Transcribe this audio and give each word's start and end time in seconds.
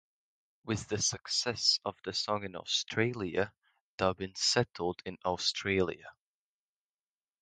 With 0.65 0.87
the 0.87 0.99
success 0.99 1.79
of 1.85 1.95
the 2.03 2.11
song 2.11 2.43
in 2.43 2.55
Australia, 2.55 3.53
Dobbyn 3.99 4.33
settled 4.35 4.99
in 5.05 5.19
Australia. 5.23 6.11